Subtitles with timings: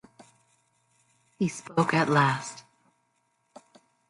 [1.37, 2.63] He spoke at last.